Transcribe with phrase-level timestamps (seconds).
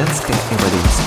[0.00, 1.04] Женская эволюция.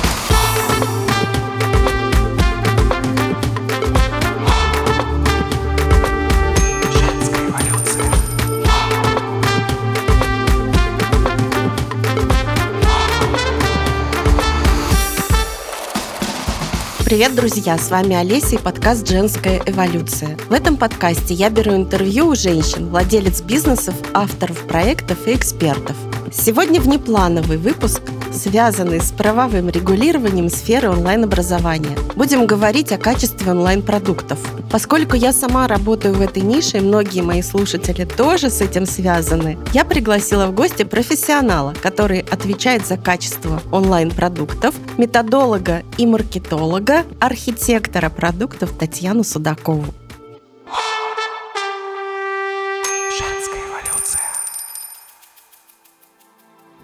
[17.03, 17.79] Привет, друзья!
[17.79, 20.37] С вами Олеся и подкаст «Женская эволюция».
[20.49, 25.95] В этом подкасте я беру интервью у женщин, владелец бизнесов, авторов проектов и экспертов.
[26.31, 28.03] Сегодня внеплановый выпуск,
[28.33, 31.97] связанный с правовым регулированием сферы онлайн-образования.
[32.15, 34.39] Будем говорить о качестве онлайн-продуктов.
[34.71, 39.57] Поскольку я сама работаю в этой нише, и многие мои слушатели тоже с этим связаны,
[39.73, 48.71] я пригласила в гости профессионала, который отвечает за качество онлайн-продуктов, методолога и маркетолога, архитектора продуктов
[48.77, 49.85] Татьяну Судакову.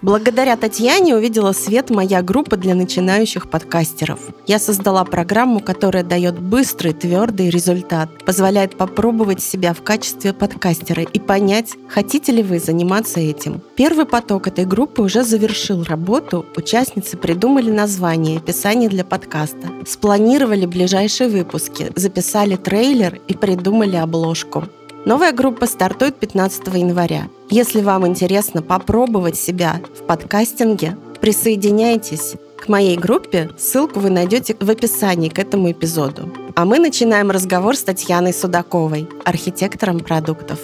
[0.01, 4.19] Благодаря Татьяне увидела свет моя группа для начинающих подкастеров.
[4.47, 11.19] Я создала программу, которая дает быстрый, твердый результат, позволяет попробовать себя в качестве подкастера и
[11.19, 13.61] понять, хотите ли вы заниматься этим.
[13.75, 20.65] Первый поток этой группы уже завершил работу, участницы придумали название и описание для подкаста, спланировали
[20.65, 24.63] ближайшие выпуски, записали трейлер и придумали обложку.
[25.05, 27.29] Новая группа стартует 15 января.
[27.49, 33.49] Если вам интересно попробовать себя в подкастинге, присоединяйтесь к моей группе.
[33.57, 36.33] Ссылку вы найдете в описании к этому эпизоду.
[36.53, 40.59] А мы начинаем разговор с Татьяной Судаковой, архитектором продуктов.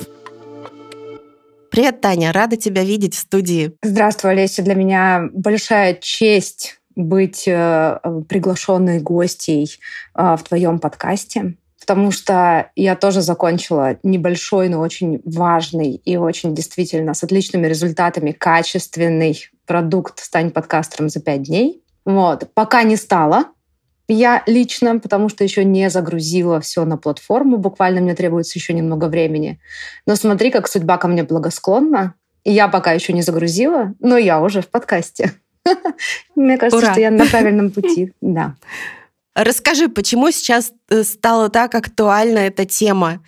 [1.71, 3.71] Привет, Таня, рада тебя видеть в студии.
[3.81, 4.63] Здравствуй, Олеся.
[4.63, 9.77] Для меня большая честь быть э, приглашенной гостей
[10.13, 11.55] э, в твоем подкасте
[11.85, 18.31] потому что я тоже закончила небольшой, но очень важный и очень действительно с отличными результатами
[18.31, 21.83] качественный продукт «Стань подкастером за пять дней».
[22.03, 22.49] Вот.
[22.55, 23.45] Пока не стала,
[24.07, 29.05] я лично, потому что еще не загрузила все на платформу, буквально мне требуется еще немного
[29.05, 29.59] времени.
[30.07, 32.15] Но смотри, как судьба ко мне благосклонна.
[32.43, 35.33] Я пока еще не загрузила, но я уже в подкасте.
[36.35, 36.91] Мне кажется, Ура.
[36.91, 38.13] что я на правильном пути.
[38.21, 38.55] Да.
[39.35, 43.21] Расскажи, почему сейчас э, стала так актуальна эта тема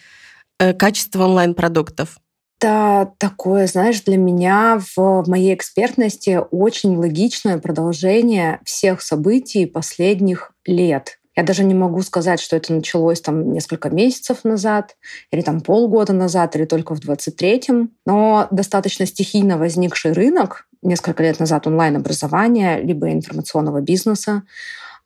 [0.58, 2.18] э, качества онлайн-продуктов?
[2.60, 11.20] Это такое, знаешь, для меня в моей экспертности очень логичное продолжение всех событий последних лет.
[11.36, 14.96] Я даже не могу сказать, что это началось там несколько месяцев назад,
[15.32, 17.92] или там полгода назад, или только в 23-м.
[18.08, 24.44] Но достаточно стихийно возникший рынок несколько лет назад онлайн-образования, либо информационного бизнеса,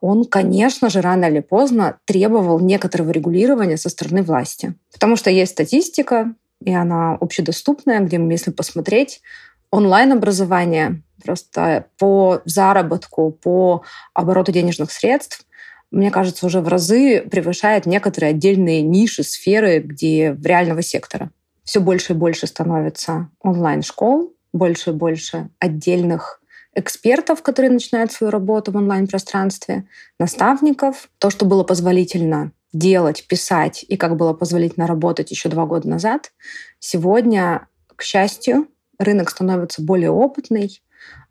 [0.02, 4.74] он, конечно же, рано или поздно требовал некоторого регулирования со стороны власти.
[4.92, 9.22] Потому что есть статистика, и она общедоступная, где, если посмотреть,
[9.70, 15.46] онлайн-образование просто по заработку, по обороту денежных средств,
[15.92, 21.32] мне кажется, уже в разы превышает некоторые отдельные ниши, сферы, где в реального сектора.
[21.64, 26.41] Все больше и больше становится онлайн-школ, больше и больше отдельных
[26.74, 29.86] экспертов, которые начинают свою работу в онлайн-пространстве,
[30.20, 31.10] наставников.
[31.18, 36.32] То, что было позволительно делать, писать и как было позволительно работать еще два года назад,
[36.80, 38.68] сегодня, к счастью,
[38.98, 40.82] рынок становится более опытный,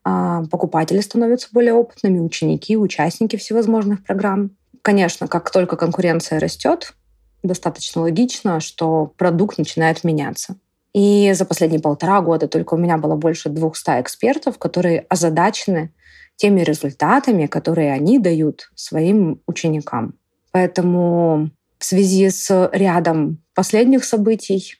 [0.05, 4.51] а, покупатели становятся более опытными, ученики, участники всевозможных программ.
[4.83, 6.95] Конечно, как только конкуренция растет,
[7.43, 10.57] достаточно логично, что продукт начинает меняться.
[10.93, 15.93] И за последние полтора года только у меня было больше 200 экспертов, которые озадачены
[16.37, 20.15] теми результатами, которые они дают своим ученикам.
[20.53, 24.77] Поэтому в связи с рядом последних событий,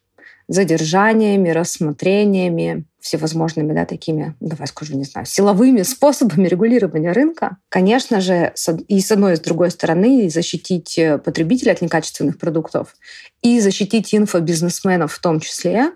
[0.49, 8.53] задержаниями, рассмотрениями, всевозможными, да, такими, давай скажу, не знаю, силовыми способами регулирования рынка, конечно же,
[8.89, 12.97] и с одной, и с другой стороны, защитить потребителя от некачественных продуктов,
[13.43, 15.93] и защитить инфобизнесменов в том числе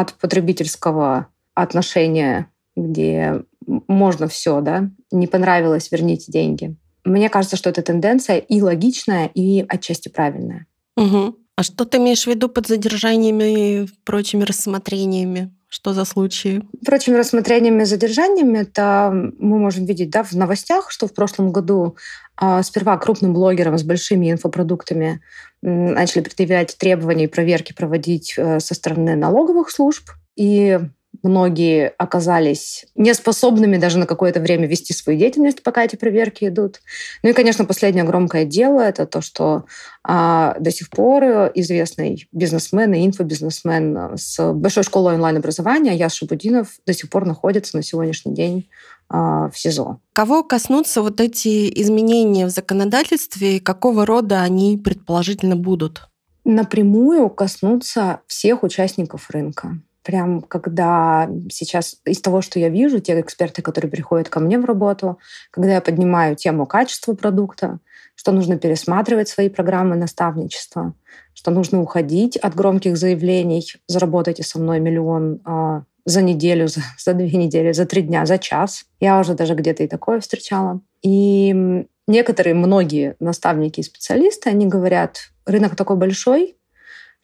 [0.00, 6.76] от потребительского отношения, где можно все, да, не понравилось, верните деньги.
[7.04, 10.66] Мне кажется, что эта тенденция и логичная, и отчасти правильная.
[10.98, 11.36] Угу.
[11.56, 15.55] А что ты имеешь в виду под задержаниями и прочими рассмотрениями?
[15.68, 16.62] Что за случаи?
[16.84, 21.96] Прочими рассмотрениями и задержаниями это мы можем видеть да, в новостях, что в прошлом году
[22.40, 25.20] э, сперва крупным блогерам с большими инфопродуктами
[25.62, 30.10] начали предъявлять требования и проверки проводить э, со стороны налоговых служб.
[30.36, 30.78] И
[31.26, 36.80] Многие оказались неспособными даже на какое-то время вести свою деятельность, пока эти проверки идут.
[37.24, 39.64] Ну и, конечно, последнее громкое дело— это то, что
[40.04, 41.24] а, до сих пор
[41.54, 47.82] известный бизнесмен и инфобизнесмен с Большой школой онлайн-образования Яс Шабудинов до сих пор находится на
[47.82, 48.68] сегодняшний день
[49.08, 49.98] а, в СИЗО.
[50.12, 56.08] Кого коснутся вот эти изменения в законодательстве и какого рода они предположительно будут?
[56.44, 63.60] Напрямую коснутся всех участников рынка прям когда сейчас из того, что я вижу, те эксперты,
[63.60, 65.18] которые приходят ко мне в работу,
[65.50, 67.80] когда я поднимаю тему качества продукта,
[68.14, 70.94] что нужно пересматривать свои программы наставничества,
[71.34, 77.12] что нужно уходить от громких заявлений, заработайте со мной миллион э, за неделю, за, за
[77.12, 78.84] две недели, за три дня, за час.
[79.00, 80.80] Я уже даже где-то и такое встречала.
[81.02, 86.56] И некоторые, многие наставники и специалисты, они говорят, рынок такой большой,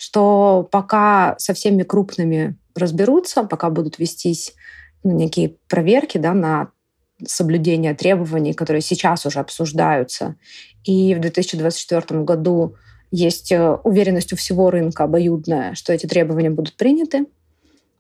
[0.03, 4.53] что пока со всеми крупными разберутся, пока будут вестись
[5.05, 6.71] ну, некие проверки да, на
[7.25, 10.35] соблюдение требований, которые сейчас уже обсуждаются.
[10.83, 12.75] И в 2024 году
[13.13, 17.27] есть э, уверенность у всего рынка обоюдная, что эти требования будут приняты.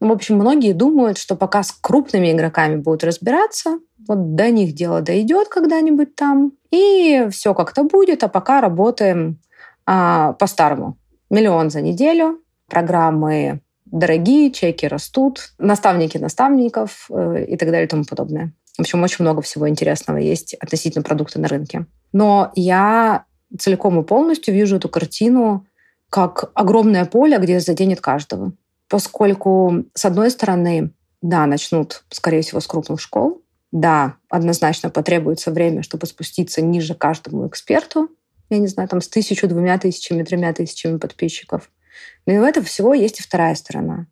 [0.01, 3.79] В общем, многие думают, что пока с крупными игроками будут разбираться,
[4.09, 9.39] вот до них дело дойдет когда-нибудь там, и все как-то будет, а пока работаем
[9.87, 10.97] а, по-старому.
[11.32, 18.05] Миллион за неделю, программы дорогие, чеки растут, наставники наставников э, и так далее и тому
[18.05, 18.52] подобное.
[18.76, 21.87] В общем, очень много всего интересного есть относительно продукта на рынке.
[22.12, 23.25] Но я
[23.58, 25.67] целиком и полностью вижу эту картину
[26.11, 28.52] как огромное поле, где заденет каждого.
[28.90, 30.90] Поскольку, с одной стороны,
[31.23, 33.40] да, начнут, скорее всего, с крупных школ,
[33.70, 38.11] да, однозначно потребуется время, чтобы спуститься ниже каждому эксперту,
[38.55, 41.71] я не знаю, там с тысячу, двумя тысячами, тремя тысячами подписчиков.
[42.27, 44.07] Но и у этого всего есть и вторая сторона.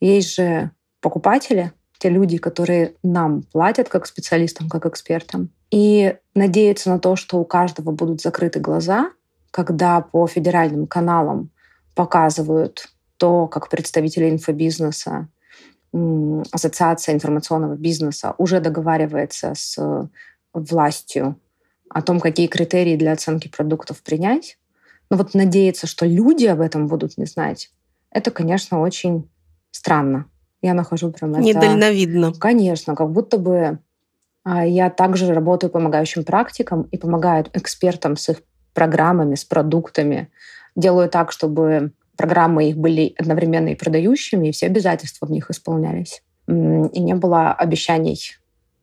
[0.00, 0.70] Есть же
[1.00, 5.50] покупатели, те люди, которые нам платят как специалистам, как экспертам.
[5.70, 9.10] И надеяться на то, что у каждого будут закрыты глаза,
[9.50, 11.50] когда по федеральным каналам
[11.94, 15.28] показывают то, как представители инфобизнеса,
[16.50, 19.78] Ассоциация информационного бизнеса уже договаривается с
[20.52, 21.36] властью
[21.94, 24.58] о том, какие критерии для оценки продуктов принять,
[25.10, 27.70] но вот надеяться, что люди об этом будут не знать,
[28.10, 29.30] это, конечно, очень
[29.70, 30.26] странно.
[30.60, 31.40] Я нахожу прям это...
[31.40, 32.32] Недальновидно.
[32.32, 33.78] Конечно, как будто бы
[34.44, 38.42] а, я также работаю помогающим практикам и помогаю экспертам с их
[38.72, 40.30] программами, с продуктами.
[40.74, 46.22] Делаю так, чтобы программы их были одновременно и продающими, и все обязательства в них исполнялись.
[46.48, 48.20] И не было обещаний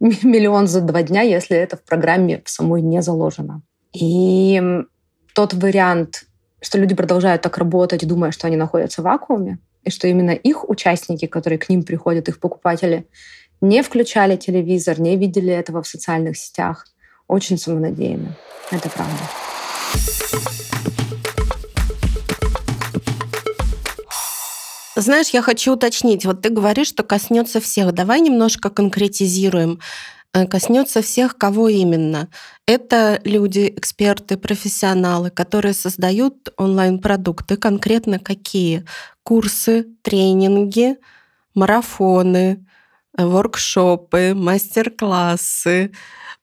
[0.24, 3.62] миллион за два дня, если это в программе в самой не заложено.
[3.94, 4.60] И
[5.36, 6.26] тот вариант,
[6.60, 10.68] что люди продолжают так работать, думая, что они находятся в вакууме, и что именно их
[10.68, 13.06] участники, которые к ним приходят, их покупатели,
[13.62, 16.88] не включали телевизор, не видели этого в социальных сетях,
[17.28, 18.36] очень самонадеянно.
[18.72, 19.14] Это правда.
[24.96, 26.26] Знаешь, я хочу уточнить.
[26.26, 27.94] Вот ты говоришь, что коснется всех.
[27.94, 29.80] Давай немножко конкретизируем.
[30.34, 32.30] Э, коснется всех, кого именно.
[32.66, 37.56] Это люди, эксперты, профессионалы, которые создают онлайн-продукты.
[37.56, 38.86] Конкретно какие?
[39.24, 40.98] Курсы, тренинги,
[41.54, 42.66] марафоны,
[43.18, 45.92] воркшопы, мастер-классы.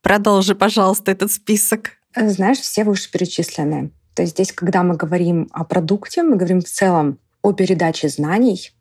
[0.00, 1.92] Продолжи, пожалуйста, этот список.
[2.14, 3.90] Э, знаешь, все вышеперечисленные.
[4.14, 8.72] То есть здесь, когда мы говорим о продукте, мы говорим в целом о передаче знаний,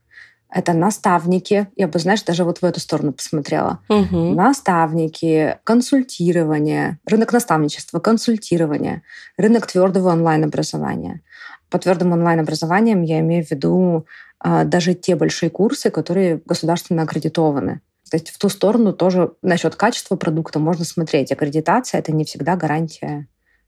[0.49, 1.67] это наставники.
[1.75, 3.79] Я бы, знаешь, даже вот в эту сторону посмотрела.
[3.89, 4.33] Угу.
[4.33, 9.03] Наставники, консультирование, рынок наставничества, консультирование,
[9.37, 11.21] рынок твердого онлайн-образования.
[11.69, 14.05] По твердым онлайн-образованиям я имею в виду
[14.39, 17.81] а, даже те большие курсы, которые государственно аккредитованы.
[18.09, 21.31] То есть в ту сторону тоже насчет качества продукта можно смотреть.
[21.33, 23.27] Аккредитация— это не всегда гарантия,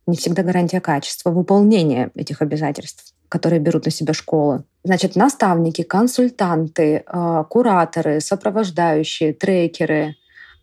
[0.09, 4.63] не всегда гарантия качества выполнения этих обязательств которые берут на себя школы.
[4.83, 10.15] Значит, наставники, консультанты, э, кураторы, сопровождающие, трекеры,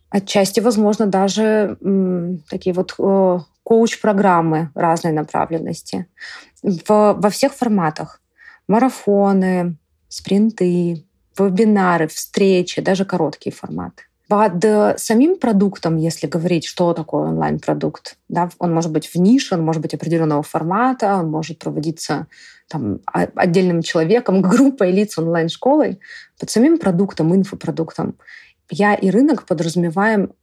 [0.09, 1.77] отчасти, возможно, даже
[2.49, 6.07] такие вот э, коуч-программы разной направленности
[6.61, 8.21] в, во всех форматах.
[8.67, 9.77] Марафоны,
[10.09, 11.05] спринты,
[11.37, 14.03] вебинары, встречи, даже короткие форматы.
[14.27, 19.55] Под э, самим продуктом, если говорить, что такое онлайн-продукт, да, он может быть в нише,
[19.55, 22.27] он может быть определенного формата, он может проводиться
[22.67, 25.99] там, отдельным человеком, группой лиц онлайн-школой.
[26.39, 28.15] Под самим продуктом, инфопродуктом
[28.69, 30.33] я и рынок подразумеваем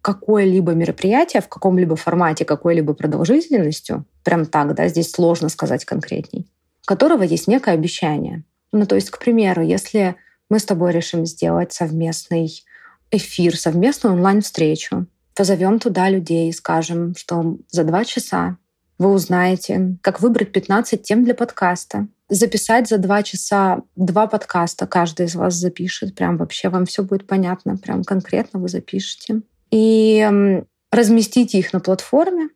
[0.00, 6.46] какое-либо мероприятие в каком-либо формате, какой-либо продолжительностью, прям так, да, здесь сложно сказать конкретней,
[6.84, 8.44] которого есть некое обещание.
[8.70, 10.14] Ну, то есть, к примеру, если
[10.50, 12.64] мы с тобой решим сделать совместный
[13.10, 15.06] эфир, совместную онлайн-встречу.
[15.34, 18.58] Позовем туда людей и скажем, что за два часа
[18.98, 25.26] вы узнаете, как выбрать 15 тем для подкаста, записать за два часа два подкаста, каждый
[25.26, 29.42] из вас запишет, прям вообще вам все будет понятно, прям конкретно вы запишете.
[29.70, 32.50] И разместите их на платформе,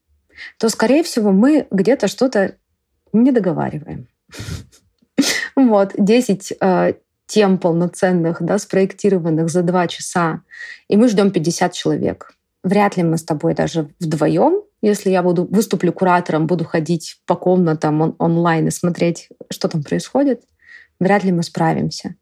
[0.59, 2.57] то, скорее всего, мы где-то что-то
[3.12, 4.09] не договариваем.
[5.57, 6.93] Вот, 10 э,
[7.28, 10.42] тем полноценных, да, спроектированных за два часа,
[10.88, 12.32] и мы ждем 50 человек.
[12.64, 17.37] Вряд ли мы с тобой даже вдвоем, если я буду выступлю куратором, буду ходить по
[17.37, 20.42] комнатам он, онлайн и смотреть, что там происходит,
[20.99, 22.16] вряд ли мы справимся.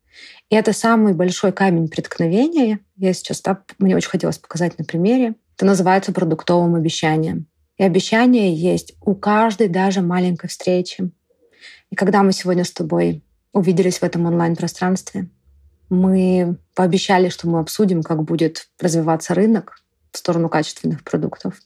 [0.50, 2.80] И это самый большой камень преткновения.
[2.96, 5.34] Я сейчас, да, мне очень хотелось показать на примере.
[5.56, 7.46] Это называется продуктовым обещанием.
[7.76, 11.10] И обещание есть у каждой даже маленькой встречи.
[11.90, 13.22] И когда мы сегодня с тобой
[13.52, 15.28] увиделись в этом онлайн-пространстве,
[15.88, 19.78] мы пообещали, что мы обсудим, как будет развиваться рынок
[20.12, 21.60] в сторону качественных продуктов.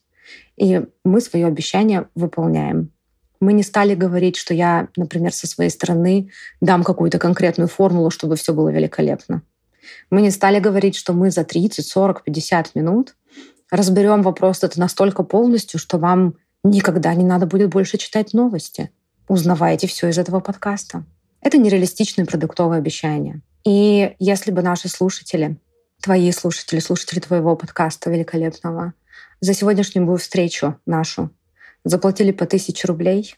[0.56, 2.92] И мы свое обещание выполняем.
[3.40, 8.36] Мы не стали говорить, что я, например, со своей стороны дам какую-то конкретную формулу, чтобы
[8.36, 9.42] все было великолепно.
[10.10, 13.14] Мы не стали говорить, что мы за 30, 40, 50 минут
[13.70, 18.90] разберем вопрос это настолько полностью, что вам никогда не надо будет больше читать новости.
[19.28, 21.04] Узнавайте все из этого подкаста.
[21.42, 23.40] Это нереалистичные продуктовые обещания.
[23.64, 25.56] И если бы наши слушатели,
[26.02, 28.94] твои слушатели, слушатели твоего подкаста великолепного,
[29.40, 31.30] за сегодняшнюю встречу нашу
[31.84, 33.36] заплатили по тысяче рублей,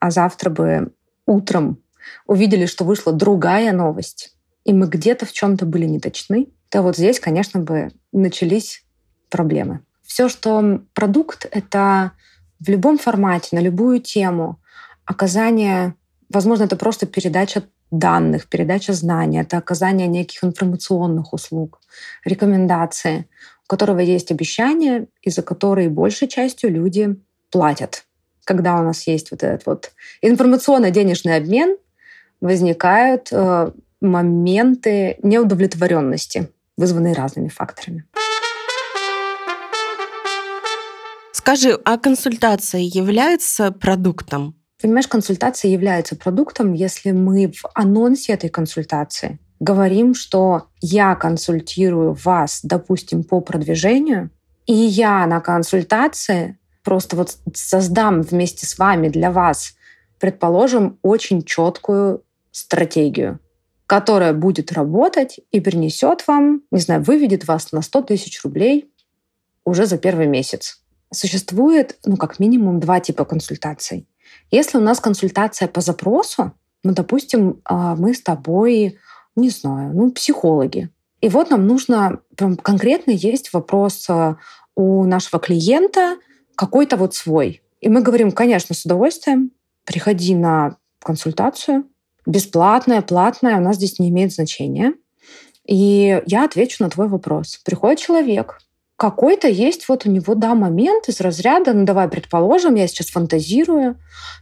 [0.00, 0.92] а завтра бы
[1.24, 1.82] утром
[2.26, 7.20] увидели, что вышла другая новость, и мы где-то в чем-то были неточны, то вот здесь,
[7.20, 8.84] конечно, бы начались
[9.30, 9.80] проблемы.
[10.02, 12.12] Все, что продукт— это
[12.58, 14.60] в любом формате, на любую тему
[15.04, 15.94] оказание,
[16.28, 21.80] возможно, это просто передача данных, передача знаний, это оказание неких информационных услуг,
[22.24, 23.28] рекомендации,
[23.64, 27.16] у которого есть обещания, и за которые большей частью люди
[27.50, 28.04] платят.
[28.44, 29.92] Когда у нас есть вот этот вот
[30.22, 31.76] информационно-денежный обмен,
[32.40, 38.04] возникают э, моменты неудовлетворенности, вызванные разными факторами.
[41.32, 44.56] Скажи, а консультация является продуктом?
[44.86, 52.60] Понимаешь, консультация является продуктом, если мы в анонсе этой консультации говорим, что я консультирую вас,
[52.62, 54.30] допустим, по продвижению,
[54.64, 59.74] и я на консультации просто вот создам вместе с вами для вас,
[60.20, 63.40] предположим, очень четкую стратегию,
[63.88, 68.88] которая будет работать и принесет вам, не знаю, выведет вас на 100 тысяч рублей
[69.64, 70.80] уже за первый месяц.
[71.12, 74.06] Существует, ну, как минимум, два типа консультаций.
[74.50, 76.52] Если у нас консультация по запросу,
[76.84, 78.98] ну, допустим, а, мы с тобой,
[79.34, 80.90] не знаю, ну, психологи.
[81.20, 84.36] И вот нам нужно, прям конкретно есть вопрос а,
[84.74, 86.18] у нашего клиента
[86.54, 87.62] какой-то вот свой.
[87.80, 89.50] И мы говорим, конечно, с удовольствием,
[89.84, 91.84] приходи на консультацию,
[92.26, 94.94] бесплатная, платная, у нас здесь не имеет значения.
[95.66, 97.60] И я отвечу на твой вопрос.
[97.64, 98.58] Приходит человек,
[98.96, 103.98] какой-то есть вот у него, да, момент из разряда, ну давай предположим, я сейчас фантазирую,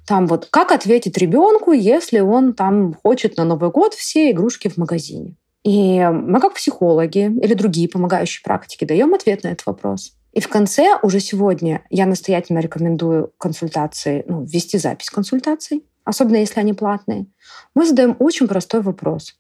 [0.06, 4.76] там вот как ответить ребенку, если он там хочет на Новый год все игрушки в
[4.76, 5.36] магазине.
[5.64, 10.12] И мы как психологи или другие помогающие практики даем ответ на этот вопрос.
[10.32, 16.60] И в конце уже сегодня я настоятельно рекомендую консультации, ну, ввести запись консультаций, особенно если
[16.60, 17.26] они платные.
[17.74, 19.38] Мы задаем очень простой вопрос.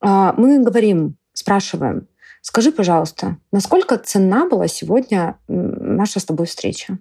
[0.00, 2.08] А, мы говорим, спрашиваем,
[2.40, 6.98] Скажи, пожалуйста, насколько ценна была сегодня наша с тобой встреча?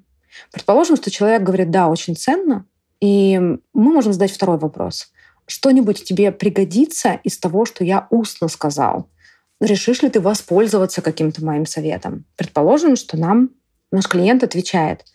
[0.52, 2.66] Предположим, что человек говорит, да, очень ценно,
[3.00, 5.12] и мы можем задать второй вопрос.
[5.46, 9.10] Что-нибудь тебе пригодится из того, что я устно сказал?
[9.60, 12.26] Решишь ли ты воспользоваться каким-то моим советом?
[12.36, 13.52] Предположим, что нам
[13.92, 15.06] наш клиент отвечает,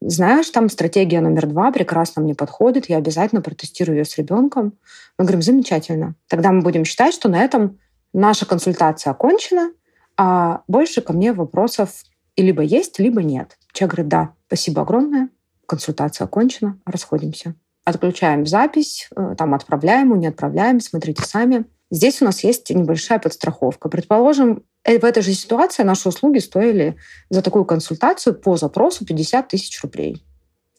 [0.00, 4.72] знаешь, там стратегия номер два прекрасно мне подходит, я обязательно протестирую ее с ребенком.
[5.16, 6.16] Мы говорим, замечательно.
[6.28, 7.78] Тогда мы будем считать, что на этом
[8.12, 9.72] наша консультация окончена,
[10.16, 12.02] а больше ко мне вопросов
[12.36, 13.58] и либо есть, либо нет.
[13.72, 15.28] Человек говорит, да, спасибо огромное,
[15.66, 17.54] консультация окончена, расходимся.
[17.84, 21.64] Отключаем запись, э, там отправляем, не отправляем, смотрите сами.
[21.90, 23.88] Здесь у нас есть небольшая подстраховка.
[23.88, 26.96] Предположим, э, в этой же ситуации наши услуги стоили
[27.28, 30.24] за такую консультацию по запросу 50 тысяч рублей.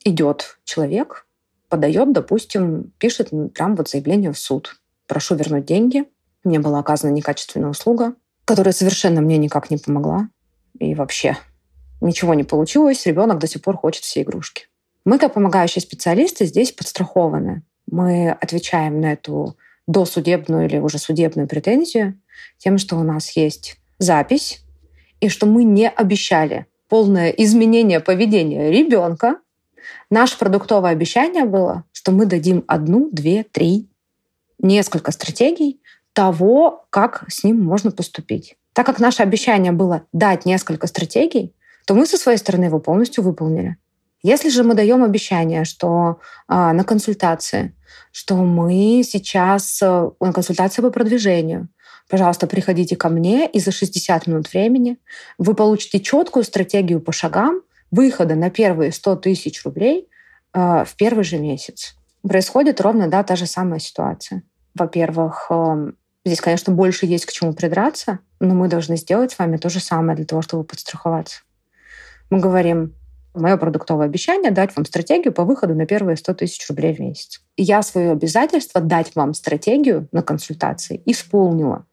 [0.06, 1.28] Идет человек,
[1.68, 4.80] подает, допустим, пишет прям вот заявление в суд.
[5.08, 6.06] Прошу вернуть деньги,
[6.44, 8.14] мне была оказана некачественная услуга,
[8.46, 10.30] которая совершенно мне никак не помогла.
[10.80, 11.38] И вообще
[12.02, 13.06] ничего не получилось.
[13.06, 14.68] Ребенок до сих пор хочет все игрушки.
[15.06, 17.64] Мы, как помогающие специалисты, здесь подстрахованы.
[17.90, 19.58] Мы отвечаем на эту
[19.88, 22.20] досудебную или уже судебную претензию.
[22.58, 24.64] тем, что у нас есть запись,
[25.20, 29.38] и что мы не обещали полное изменение поведения ребенка.
[30.10, 33.90] Наше продуктовое обещание было, что мы дадим одну, две, три,
[34.60, 35.82] несколько стратегий
[36.14, 38.56] того, как с ним можно поступить.
[38.74, 41.54] Так как наше обещание было дать несколько стратегий,
[41.86, 43.78] то мы со своей стороны его полностью выполнили.
[44.24, 47.76] Если же мы даем обещание, что а, на консультации,
[48.12, 51.68] что мы сейчас а, на консультации по продвижению,
[52.10, 54.98] пожалуйста, приходите ко мне, и за 60 минут времени
[55.38, 60.08] вы получите четкую стратегию по шагам выхода на первые 100 тысяч рублей
[60.54, 61.96] а, в первый же месяц.
[62.26, 64.44] Происходит ровно да, та же самая ситуация.
[64.74, 65.52] Во-первых,
[66.26, 69.80] здесь, конечно, больше есть к чему придраться, но мы должны сделать с вами то же
[69.80, 71.42] самое для того, чтобы подстраховаться.
[72.30, 72.94] Мы говорим,
[73.34, 77.42] мое продуктовое обещание дать вам стратегию по выходу на первые 100 тысяч рублей в месяц.
[77.58, 81.86] Я свое обязательство дать вам стратегию на консультации исполнила.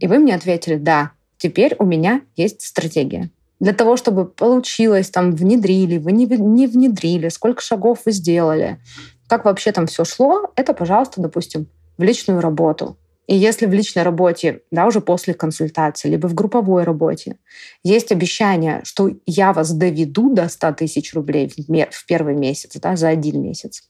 [0.00, 3.30] И вы мне ответили, да, теперь у меня есть стратегия.
[3.60, 8.78] Для того, чтобы получилось, там, внедрили, вы не, не внедрили, сколько шагов вы сделали,
[9.26, 11.66] как вообще там все шло, это, пожалуйста, допустим,
[11.98, 12.96] в личную работу.
[13.28, 17.36] И если в личной работе, да, уже после консультации, либо в групповой работе,
[17.84, 21.52] есть обещание, что я вас доведу до 100 тысяч рублей
[21.90, 23.82] в первый месяц, да, за один месяц,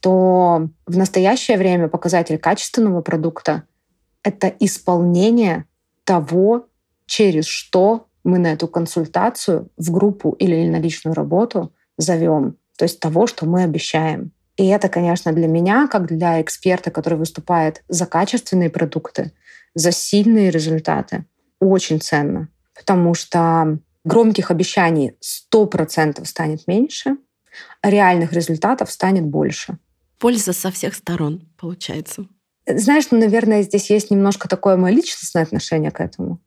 [0.00, 3.64] то в настоящее время показатель качественного продукта—
[4.22, 5.66] это исполнение
[6.04, 6.66] того,
[7.04, 12.56] через что мы на эту консультацию в группу или на личную работу зовем.
[12.78, 14.32] То есть того, что мы обещаем.
[14.60, 19.32] И это, конечно, для меня, как для эксперта, который выступает за качественные продукты,
[19.74, 21.24] за сильные результаты,
[21.60, 22.48] очень ценно.
[22.74, 25.16] Потому что громких обещаний
[25.54, 27.16] 100% станет меньше,
[27.80, 29.78] а реальных результатов станет больше.
[30.18, 32.26] Польза со всех сторон, получается.
[32.66, 36.38] Знаешь, ну, наверное, здесь есть немножко такое мое личностное отношение к этому.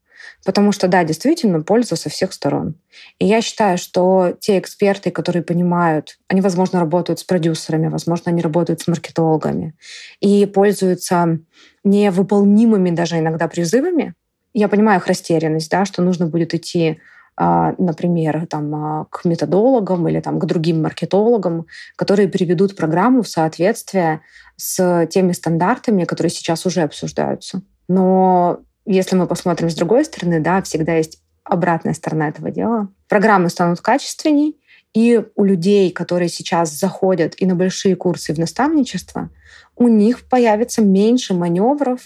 [0.45, 2.75] Потому что, да, действительно, польза со всех сторон.
[3.19, 8.41] И я считаю, что те эксперты, которые понимают, они, возможно, работают с продюсерами, возможно, они
[8.41, 9.75] работают с маркетологами
[10.19, 11.39] и пользуются
[11.83, 14.13] невыполнимыми даже иногда призывами.
[14.53, 16.99] Я понимаю их растерянность, да, что нужно будет идти
[17.35, 23.27] а, например, там, а, к методологам или там, к другим маркетологам, которые приведут программу в
[23.27, 24.21] соответствие
[24.55, 27.63] с теми стандартами, которые сейчас уже обсуждаются.
[27.87, 32.89] Но если мы посмотрим с другой стороны, да, всегда есть обратная сторона этого дела.
[33.07, 34.57] Программы станут качественней,
[34.93, 39.29] и у людей, которые сейчас заходят и на большие курсы в наставничество,
[39.75, 42.01] у них появится меньше маневров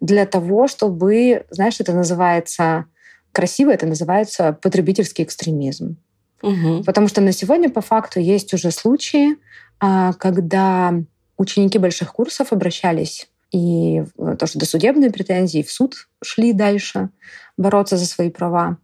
[0.00, 2.84] для того, чтобы, знаешь, это называется
[3.32, 5.96] красиво, это называется потребительский экстремизм.
[6.42, 6.84] Угу.
[6.84, 9.36] Потому что на сегодня по факту есть уже случаи,
[9.80, 10.94] а, когда
[11.36, 14.04] ученики больших курсов обращались и
[14.38, 17.10] тоже досудебные претензии, в суд шли дальше
[17.56, 18.78] бороться за свои права.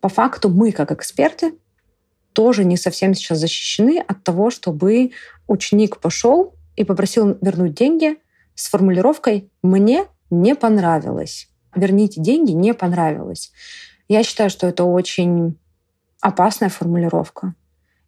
[0.00, 1.54] По факту мы, как эксперты,
[2.32, 5.12] тоже не совсем сейчас защищены от того, чтобы
[5.48, 8.18] ученик пошел и попросил вернуть деньги
[8.54, 11.48] с формулировкой «мне не понравилось».
[11.74, 13.52] «Верните деньги, не понравилось».
[14.08, 15.58] Я считаю, что это очень
[16.20, 17.54] опасная формулировка.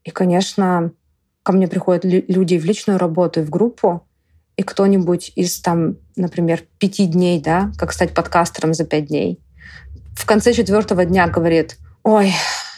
[0.04, 0.92] И, конечно,
[1.42, 4.07] ко мне приходят люди в личную работу и в группу,
[4.58, 9.38] и кто-нибудь из там, например, пяти дней, да, как стать подкастером за пять дней,
[10.16, 12.32] в конце четвертого дня говорит, ой,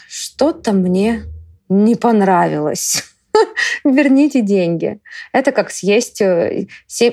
[0.07, 1.25] что-то мне
[1.71, 3.03] не понравилось.
[3.85, 5.01] Верните деньги.
[5.33, 6.67] Это как съесть 7, э,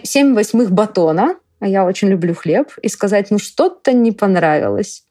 [0.04, 5.06] 7 восьмых батона, а я очень люблю хлеб, и сказать, ну что-то не понравилось.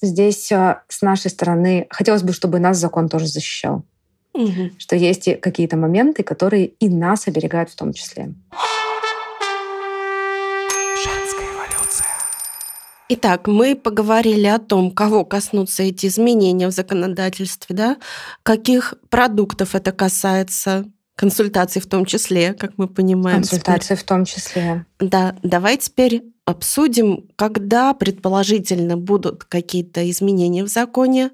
[0.00, 3.84] Здесь э, с нашей стороны хотелось бы, чтобы нас закон тоже защищал.
[4.34, 4.72] Угу.
[4.78, 8.34] Что есть какие-то моменты, которые и нас оберегают в том числе.
[10.96, 12.06] Женская эволюция.
[13.10, 17.96] Итак, мы поговорили о том, кого коснутся эти изменения в законодательстве, да?
[18.42, 23.38] каких продуктов это касается, консультаций в том числе, как мы понимаем.
[23.38, 23.98] Консультации теперь.
[23.98, 24.86] в том числе.
[24.98, 31.30] Да, давай теперь обсудим, когда предположительно будут какие-то изменения в законе,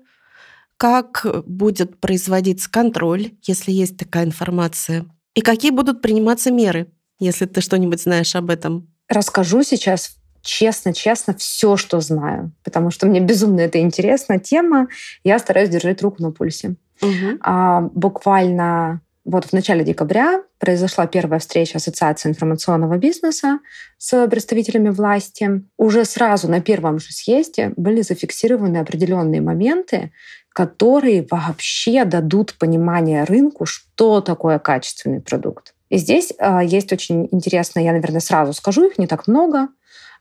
[0.81, 7.61] как будет производиться контроль, если есть такая информация, и какие будут приниматься меры, если ты
[7.61, 8.89] что-нибудь знаешь об этом.
[9.07, 14.89] Расскажу сейчас честно-честно все, что знаю, потому что мне безумно это интересна тема.
[15.23, 16.77] Я стараюсь держать руку на пульсе.
[17.03, 17.41] Угу.
[17.43, 23.61] А, буквально вот в начале декабря произошла первая встреча Ассоциации информационного бизнеса
[23.97, 25.63] с представителями власти.
[25.77, 30.13] Уже сразу на первом же съезде были зафиксированы определенные моменты,
[30.53, 35.75] которые вообще дадут понимание рынку, что такое качественный продукт.
[35.91, 39.69] И здесь э, есть очень интересно, я, наверное, сразу скажу, их не так много.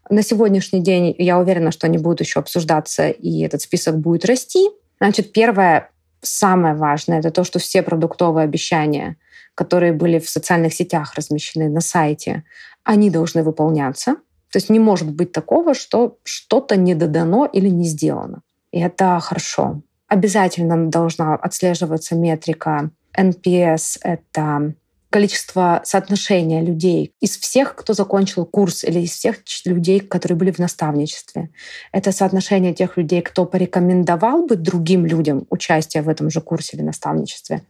[0.10, 4.70] На сегодняшний день я уверена, что они будут еще обсуждаться, и этот список будет расти.
[5.00, 5.92] Значит, первое,
[6.22, 9.18] самое важное, это то, что все продуктовые обещания,
[9.56, 12.44] которые были в социальных сетях размещены на сайте,
[12.84, 14.16] они должны выполняться.
[14.52, 18.42] То есть не может быть такого, что что-то не додано или не сделано.
[18.72, 19.82] И это хорошо.
[20.08, 24.74] Обязательно должна отслеживаться метрика NPS— это
[25.10, 30.60] количество соотношения людей из всех, кто закончил курс, или из всех людей, которые были в
[30.60, 31.50] наставничестве.
[31.92, 36.84] Это соотношение тех людей, кто порекомендовал бы другим людям участие в этом же курсе или
[36.84, 37.64] наставничестве,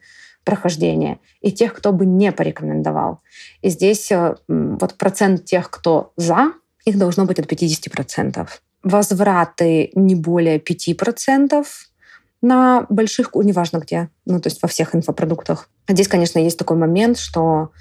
[0.44, 3.22] прохождение, и тех, кто бы не порекомендовал.
[3.62, 6.54] И здесь э, вот процент тех, кто за,
[6.86, 8.48] их должно быть от 50%.
[8.84, 11.66] Возвраты не более 5%,
[12.42, 15.70] на больших, неважно где, ну, то есть во всех инфопродуктах.
[15.88, 17.72] А здесь, конечно, есть такой момент, что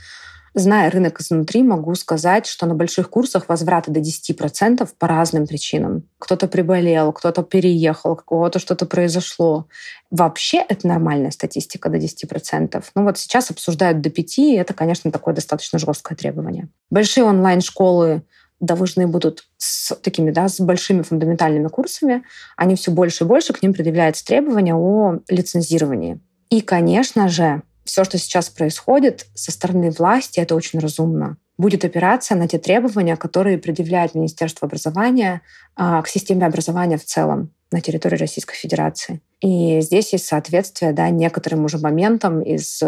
[0.55, 6.05] зная рынок изнутри, могу сказать, что на больших курсах возвраты до 10% по разным причинам.
[6.18, 9.68] Кто-то приболел, кто-то переехал, у кого-то что-то произошло.
[10.11, 12.85] Вообще это нормальная статистика до 10%.
[12.94, 16.68] Ну вот сейчас обсуждают до 5%, и это, конечно, такое достаточно жесткое требование.
[16.90, 18.23] Большие онлайн-школы
[18.61, 22.25] должны будут с такими, да, с большими фундаментальными курсами,
[22.57, 26.21] они все больше и больше к ним предъявляются требования о лицензировании.
[26.51, 31.37] И, конечно же, все, что сейчас происходит со стороны власти, это очень разумно.
[31.57, 35.42] Будет опираться на те требования, которые предъявляет Министерство образования
[35.75, 39.21] а, к системе образования в целом на территории Российской Федерации.
[39.40, 42.83] И здесь есть соответствие да, некоторым уже моментам из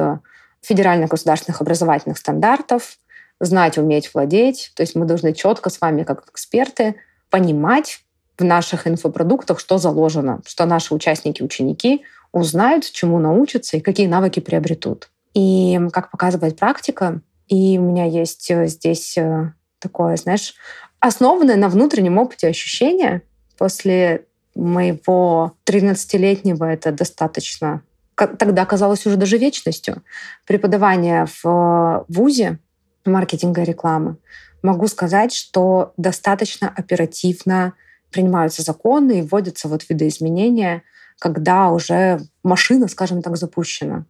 [0.63, 2.99] федеральных государственных образовательных стандартов,
[3.41, 4.73] знать, уметь владеть.
[4.77, 6.97] То есть мы должны четко с вами, как эксперты,
[7.31, 8.01] понимать
[8.39, 14.41] в наших инфопродуктах, что заложено, что наши участники, ученики узнают, чему научатся и какие навыки
[14.41, 15.11] приобретут.
[15.35, 20.55] И как показывает практика, и у меня есть э, здесь э, такое, знаешь,
[21.01, 23.23] основанное на внутреннем опыте ощущение
[23.59, 24.25] после
[24.55, 27.83] моего 13-летнего, это достаточно,
[28.15, 30.03] тогда казалось уже даже вечностью,
[30.47, 32.59] преподавания в э, ВУЗе,
[33.05, 34.17] маркетинга и рекламы,
[34.63, 37.75] могу сказать, что достаточно оперативно
[38.11, 40.83] принимаются законы и вводятся вот видоизменения,
[41.19, 44.07] когда уже машина, скажем так, запущена.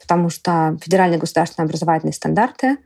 [0.00, 2.78] Потому что федеральные государственные образовательные стандарты,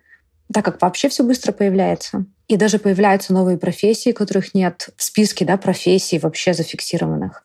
[0.52, 5.44] так как вообще все быстро появляется, и даже появляются новые профессии, которых нет в списке
[5.44, 7.44] да, профессий вообще зафиксированных,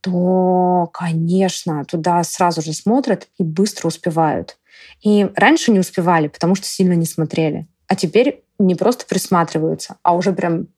[0.00, 4.58] то, конечно, туда сразу же смотрят и быстро успевают.
[5.02, 7.66] И раньше не успевали, потому что сильно не смотрели.
[7.86, 10.68] А теперь не просто присматриваются, а уже прям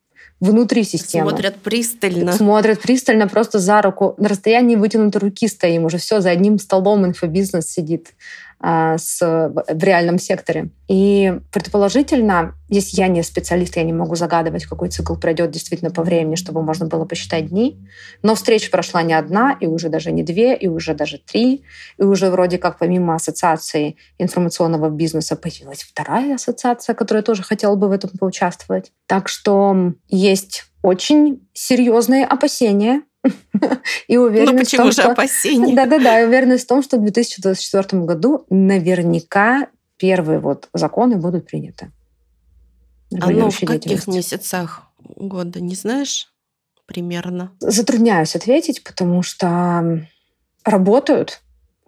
[0.40, 1.30] внутри системы.
[1.30, 2.32] Смотрят пристально.
[2.32, 4.14] Смотрят пристально, просто за руку.
[4.18, 5.84] На расстоянии вытянутой руки стоим.
[5.84, 8.14] Уже все, за одним столбом инфобизнес сидит.
[8.58, 10.70] А, с, в реальном секторе.
[10.88, 16.02] И предположительно, если я не специалист, я не могу загадывать, какой цикл пройдет действительно по
[16.02, 17.78] времени, чтобы можно было посчитать дни.
[18.22, 21.64] Но встреча прошла не одна, и уже даже не две, и уже даже три.
[21.98, 27.88] И уже вроде как помимо ассоциации информационного бизнеса появилась вторая ассоциация, которая тоже хотела бы
[27.88, 28.90] в этом поучаствовать.
[29.06, 33.02] Так что есть очень серьезные опасения
[34.08, 35.12] и уверенность ну, почему в том, же что...
[35.12, 35.74] опасения?
[35.74, 41.90] Да-да-да, и уверенность в том, что в 2024 году наверняка первые вот законы будут приняты.
[43.20, 46.32] А ну в каких месяцах года, не знаешь
[46.86, 47.52] примерно?
[47.60, 50.06] Затрудняюсь ответить, потому что
[50.64, 51.40] работают,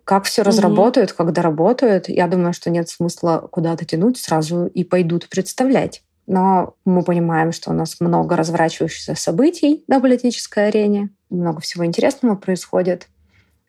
[0.05, 1.18] как все разработают, угу.
[1.18, 7.03] когда работают, я думаю, что нет смысла куда-то тянуть, сразу и пойдут представлять но мы
[7.03, 13.09] понимаем, что у нас много разворачивающихся событий на политической арене, много всего интересного происходит.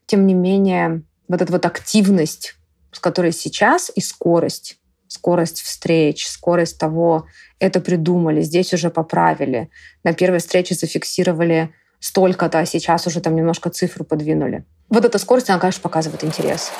[0.05, 2.55] Тем не менее, вот эта вот активность,
[2.91, 7.25] с которой сейчас, и скорость, скорость встреч, скорость того,
[7.59, 9.69] это придумали, здесь уже поправили,
[10.03, 14.63] на первой встрече зафиксировали столько-то, а сейчас уже там немножко цифру подвинули.
[14.89, 16.71] Вот эта скорость, она, конечно, показывает интерес.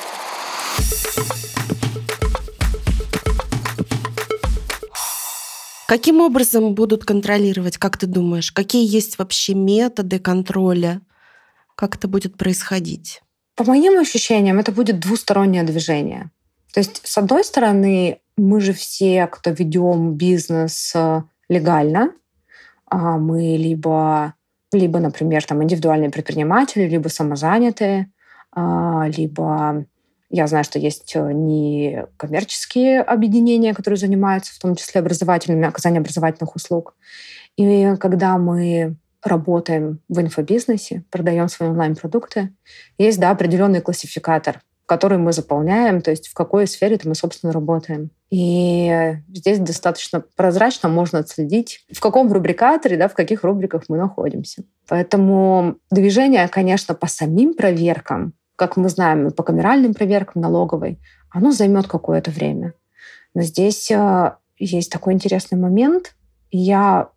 [5.90, 8.52] Каким образом будут контролировать, как ты думаешь?
[8.52, 11.00] Какие есть вообще методы контроля?
[11.74, 13.22] Как это будет происходить?
[13.56, 16.30] По моим ощущениям, это будет двустороннее движение.
[16.72, 22.12] То есть, с одной стороны, мы же все, кто ведем бизнес э, легально,
[22.86, 24.34] а мы либо,
[24.72, 28.12] либо, например, там, индивидуальные предприниматели, либо самозанятые,
[28.52, 29.86] а, либо
[30.30, 36.54] я знаю, что есть э, некоммерческие объединения, которые занимаются в том числе образовательными, оказанием образовательных
[36.54, 36.94] услуг.
[37.56, 42.54] И когда мы работаем в инфобизнесе, продаем свои онлайн-продукты,
[42.96, 48.10] есть да, определенный классификатор, который мы заполняем, то есть в какой сфере мы, собственно, работаем.
[48.30, 54.62] И здесь достаточно прозрачно можно отследить, в каком рубрикаторе, да, в каких рубриках мы находимся.
[54.88, 60.98] Поэтому движение, конечно, по самим проверкам, как мы знаем, по камеральным проверкам налоговой,
[61.30, 62.74] оно займет какое-то время.
[63.32, 66.14] Но здесь э, есть такой интересный момент.
[66.50, 67.08] Я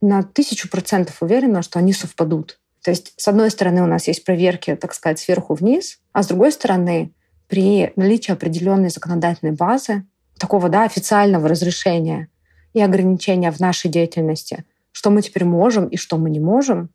[0.00, 2.60] на тысячу процентов уверена, что они совпадут.
[2.84, 6.28] То есть, с одной стороны, у нас есть проверки, так сказать, сверху вниз, а с
[6.28, 7.12] другой стороны,
[7.48, 10.04] при наличии определенной законодательной базы,
[10.38, 12.28] такого да, официального разрешения
[12.74, 16.90] и ограничения в нашей деятельности, что мы теперь можем и что мы не можем,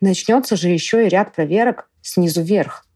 [0.00, 2.86] начнется же еще и ряд проверок снизу вверх.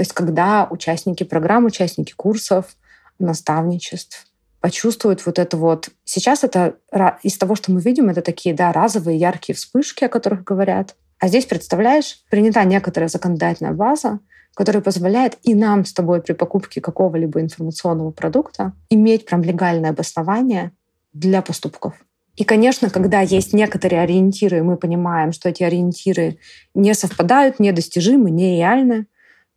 [0.00, 2.74] То есть когда участники программ, участники курсов,
[3.18, 4.28] наставничеств
[4.62, 5.90] почувствуют вот это вот.
[6.04, 6.76] Сейчас это
[7.22, 10.96] из того, что мы видим, это такие да, разовые яркие вспышки, о которых говорят.
[11.18, 14.20] А здесь, представляешь, принята некоторая законодательная база,
[14.54, 20.72] который позволяет и нам с тобой при покупке какого-либо информационного продукта иметь прям легальное обоснование
[21.12, 21.92] для поступков.
[22.36, 26.38] И, конечно, когда есть некоторые ориентиры, мы понимаем, что эти ориентиры
[26.72, 29.04] не совпадают, недостижимы, нереальны,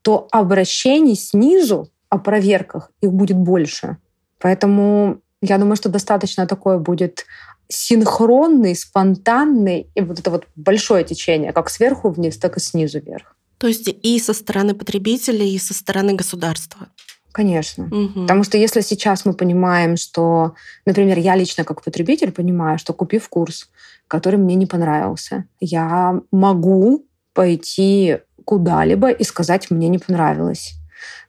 [0.03, 3.97] то обращений снизу о проверках их будет больше.
[4.39, 7.25] Поэтому я думаю, что достаточно такое будет
[7.69, 13.35] синхронный, спонтанный и вот это вот большое течение, как сверху вниз, так и снизу вверх.
[13.57, 16.87] То есть и со стороны потребителей, и со стороны государства.
[17.31, 17.85] Конечно.
[17.85, 18.21] Угу.
[18.21, 20.53] Потому что если сейчас мы понимаем, что,
[20.85, 23.69] например, я лично как потребитель понимаю, что купив курс,
[24.07, 30.73] который мне не понравился, я могу пойти куда-либо и сказать, мне не понравилось.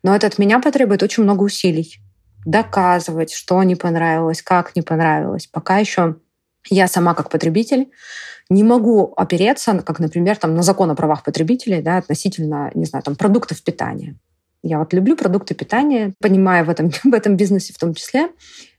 [0.02, 2.00] Но это от меня потребует очень много усилий.
[2.44, 5.46] Доказывать, что не понравилось, как не понравилось.
[5.46, 6.16] Пока еще
[6.68, 7.90] я сама как потребитель
[8.50, 13.02] не могу опереться, как, например, там, на закон о правах потребителей да, относительно, не знаю,
[13.02, 14.16] там, продуктов питания.
[14.62, 18.28] Я вот люблю продукты питания, понимая в этом, в этом бизнесе в том числе,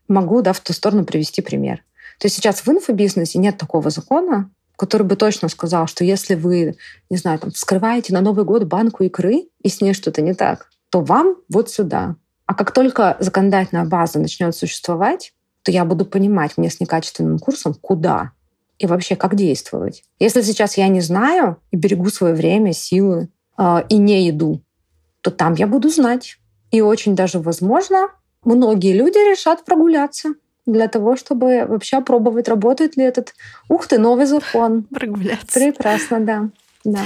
[0.08, 1.84] могу да, в ту сторону привести пример.
[2.20, 6.76] То есть сейчас в инфобизнесе нет такого закона, который бы точно сказал, что если вы,
[7.10, 10.70] не знаю, там, вскрываете на Новый год банку икры, и с ней что-то не так,
[10.90, 12.16] то вам вот сюда.
[12.46, 15.34] А как только законодательная база начнет существовать,
[15.64, 18.32] то я буду понимать мне с некачественным курсом, куда
[18.78, 20.04] и вообще как действовать.
[20.20, 24.62] Если сейчас я не знаю и берегу свое время, силы э, и не иду,
[25.22, 26.38] то там я буду знать.
[26.72, 28.10] И очень даже возможно,
[28.44, 30.36] многие люди решат прогуляться
[30.66, 33.34] для того, чтобы вообще опробовать, работает ли этот,
[33.70, 34.84] ух ты, новый закон.
[34.84, 35.60] Прогуляться.
[35.60, 36.50] Прекрасно, да.
[36.84, 37.02] да.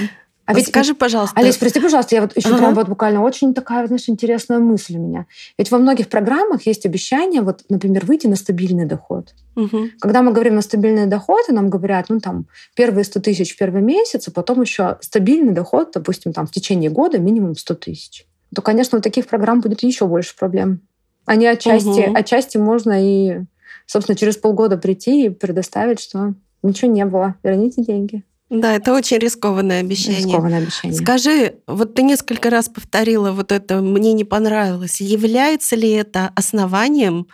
[0.49, 1.39] А ведь скажи, пожалуйста.
[1.39, 2.57] Олесь, прости, пожалуйста, я вот еще ага.
[2.57, 5.27] прям вот буквально очень такая, знаешь, интересная мысль у меня.
[5.59, 9.35] Ведь во многих программах есть обещание, вот, например, выйти на стабильный доход.
[9.55, 9.89] Угу.
[9.99, 13.57] Когда мы говорим на стабильный доход, и нам говорят, ну там первые 100 тысяч в
[13.59, 18.25] первый месяц, а потом еще стабильный доход, допустим, там в течение года минимум 100 тысяч.
[18.55, 20.81] То, конечно, у таких программ будет еще больше проблем.
[21.29, 22.17] Они отчасти, угу.
[22.17, 23.41] отчасти можно и,
[23.85, 28.23] собственно, через полгода прийти и предоставить, что ничего не было, верните деньги.
[28.49, 30.23] Да, это очень рискованное обещание.
[30.23, 30.99] Рискованное обещание.
[30.99, 35.01] Скажи, вот ты несколько раз повторила вот это «мне не понравилось».
[35.01, 37.27] Является ли это основанием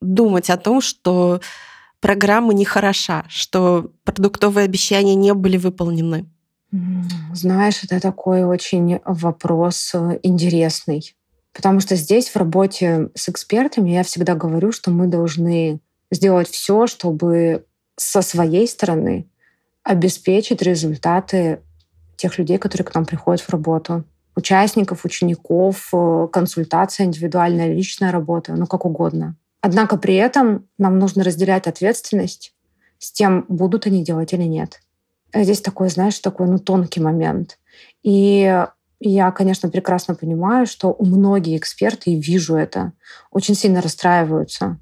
[0.00, 1.40] думать о том, что
[2.00, 6.26] программа не хороша, что продуктовые обещания не были выполнены?
[7.32, 11.14] Знаешь, это такой очень вопрос э, интересный.
[11.56, 16.86] Потому что здесь в работе с экспертами я всегда говорю, что мы должны сделать все,
[16.86, 17.64] чтобы
[17.96, 19.26] со своей стороны
[19.82, 21.62] обеспечить результаты
[22.16, 24.04] тех людей, которые к нам приходят в работу.
[24.34, 29.34] Участников, учеников, э, консультация индивидуальная, личная работа, ну как угодно.
[29.62, 32.54] Однако при этом нам нужно разделять ответственность
[32.98, 34.82] с тем, будут они делать или нет.
[35.32, 37.58] Здесь такой, знаешь, такой ну, тонкий момент.
[38.02, 38.66] И
[39.00, 42.92] я, конечно, прекрасно понимаю, что у многих эксперты, и вижу это,
[43.30, 44.78] очень сильно расстраиваются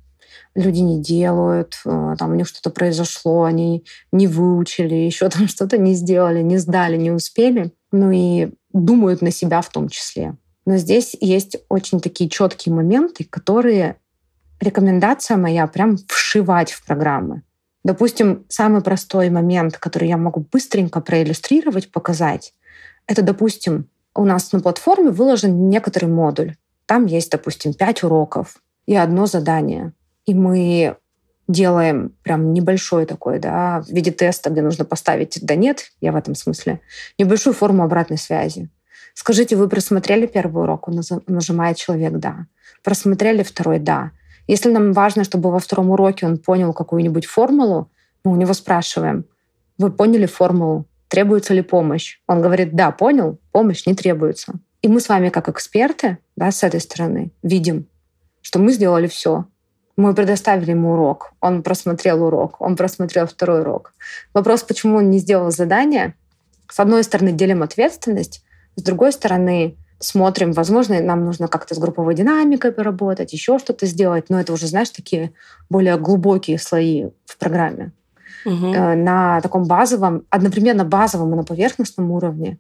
[0.55, 5.79] люди не делают, э, там у них что-то произошло, они не выучили, еще там что-то
[5.79, 7.73] не сделали, не сдали, не успели.
[7.93, 10.37] Ну и думают на себя в том числе.
[10.67, 13.97] Но здесь есть очень такие четкие моменты, которые
[14.61, 17.43] рекомендация моя прям вшивать в программы.
[17.85, 22.55] Допустим, самый простой момент, который я могу быстренько проиллюстрировать, показать,
[23.07, 26.57] это, допустим, у нас на платформе выложен некоторый модуль.
[26.87, 29.93] Там есть, допустим, пять уроков и одно задание
[30.27, 30.97] и мы
[31.47, 36.17] делаем прям небольшой такой, да, в виде теста, где нужно поставить «да нет», я в
[36.17, 36.81] этом смысле,
[37.19, 38.71] небольшую форму обратной связи.
[39.13, 40.89] Скажите, вы просмотрели первый урок?
[40.89, 42.47] Он нажимает человек «да».
[42.83, 44.11] Просмотрели второй «да».
[44.47, 47.91] Если нам важно, чтобы во втором уроке он понял какую-нибудь формулу,
[48.25, 49.25] мы у него спрашиваем,
[49.79, 50.87] вы поняли формулу?
[51.09, 52.19] Требуется ли помощь?
[52.27, 54.55] Он говорит, да, понял, помощь не требуется.
[54.83, 57.87] И мы с вами, как эксперты, да, с этой стороны, видим,
[58.43, 59.45] что мы сделали все.
[59.97, 63.95] Мы предоставили ему урок, он просмотрел урок, он просмотрел второй урок.
[64.35, 66.15] Вопрос, почему он не сделал задание,
[66.69, 68.43] с одной стороны, делим ответственность,
[68.75, 74.31] с другой стороны, смотрим, возможно, нам нужно как-то с групповой динамикой поработать, еще что-то сделать,
[74.31, 75.33] но это уже, знаешь, такие
[75.71, 77.93] более глубокие слои в программе.
[78.45, 78.73] Угу.
[78.73, 82.59] На таком базовом, одновременно базовом и на поверхностном уровне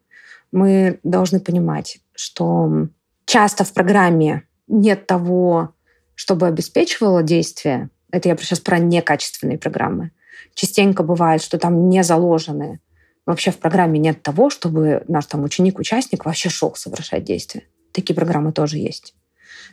[0.53, 2.88] мы должны понимать, что
[3.27, 5.75] часто в программе нет того,
[6.14, 7.90] чтобы обеспечивало действие.
[8.11, 10.12] Это я сейчас про некачественные программы.
[10.55, 12.81] Частенько бывает, что там не заложены
[13.27, 17.64] вообще в программе нет того, чтобы наш там ученик-участник вообще шел совершать действия.
[17.92, 19.14] Такие программы тоже есть.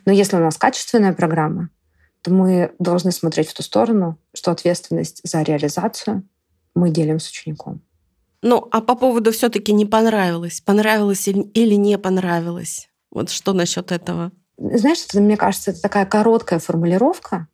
[0.04, 1.68] Но если у нас качественная программа,
[2.22, 6.22] то мы должны смотреть в ту сторону, что ответственность за реализацию
[6.74, 7.82] мы делим с учеником.
[8.42, 12.88] Ну, а по поводу все-таки не понравилось, понравилось или не понравилось?
[13.10, 14.32] Вот что насчет этого?
[14.58, 17.48] Знаешь, это, мне кажется, это такая короткая формулировка,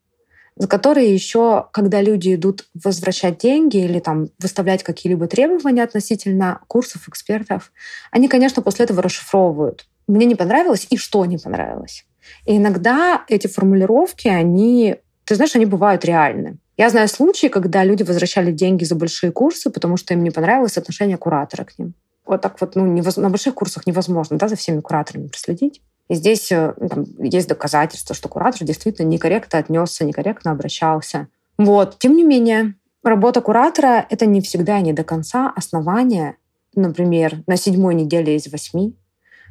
[0.57, 7.09] за которые еще, когда люди идут возвращать деньги или там выставлять какие-либо требования относительно курсов
[7.09, 7.73] экспертов,
[8.11, 9.87] они, конечно, после этого расшифровывают.
[10.09, 12.05] Мне не понравилось и что не понравилось.
[12.47, 16.59] И иногда эти формулировки, они, ты знаешь, они бывают реальны.
[16.77, 20.79] Я знаю случаи, когда люди возвращали деньги за большие курсы, потому что им не понравилось
[20.79, 21.95] отношение куратора к ним.
[22.25, 23.17] Вот так вот, ну, невоз...
[23.17, 25.83] на больших курсах невозможно, да, за всеми кураторами проследить.
[26.09, 31.29] И здесь э, там, есть доказательства, что куратор действительно некорректно отнесся, некорректно обращался.
[31.59, 31.99] Вот.
[31.99, 36.37] Тем не менее, работа куратора— это не всегда не до конца основание,
[36.75, 38.97] например, на седьмой неделе из восьми,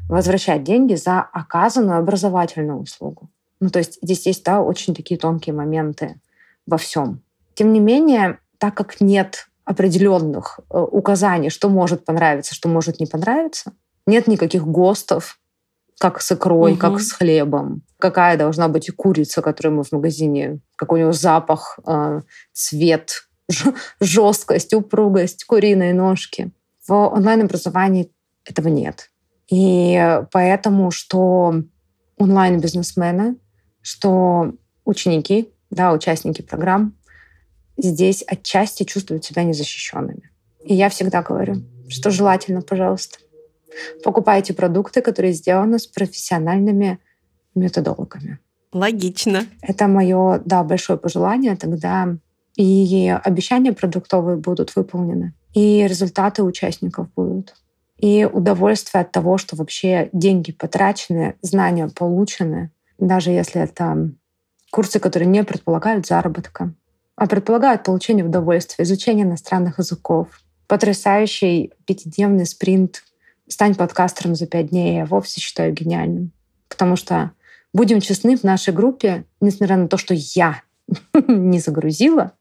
[0.09, 3.29] возвращать деньги за оказанную образовательную услугу.
[3.59, 6.19] Ну, то есть здесь есть, да, очень такие тонкие моменты
[6.65, 7.21] во всем.
[7.55, 13.05] Тем не менее, так как нет определенных э, указаний, что может понравиться, что может не
[13.05, 13.73] понравиться,
[14.05, 15.39] нет никаких ГОСТов,
[15.99, 16.79] как с икрой, угу.
[16.79, 17.81] как с хлебом.
[17.97, 22.21] Какая должна быть и курица, которую мы в магазине, какой у него запах, э,
[22.53, 23.27] цвет,
[23.99, 26.51] жесткость, упругость куриной ножки.
[26.87, 28.11] В онлайн-образовании
[28.45, 29.09] этого нет.
[29.49, 31.63] И поэтому, что
[32.17, 33.37] онлайн-бизнесмены,
[33.81, 34.53] что
[34.85, 36.95] ученики, да, участники программ
[37.77, 40.31] здесь отчасти чувствуют себя незащищенными.
[40.63, 43.19] И я всегда говорю, что желательно, пожалуйста,
[44.03, 46.99] покупайте продукты, которые сделаны с профессиональными
[47.55, 48.39] методологами.
[48.73, 49.45] Логично.
[49.61, 51.55] Это мое, да, большое пожелание.
[51.55, 52.17] Тогда
[52.55, 57.55] и обещания продуктовые будут выполнены, и результаты участников будут.
[57.97, 64.11] И удовольствие от того, что вообще деньги потрачены, знания получены, даже если это
[64.71, 66.73] курсы, которые не предполагают заработка,
[67.15, 70.27] а предполагают получение удовольствия, изучение иностранных языков,
[70.67, 73.03] потрясающий пятидневный спринт
[73.47, 76.31] «Стань подкастером за пять дней» я вовсе считаю гениальным.
[76.67, 77.31] Потому что,
[77.73, 80.61] будем честны, в нашей группе, несмотря на то, что я
[81.27, 82.33] не загрузила,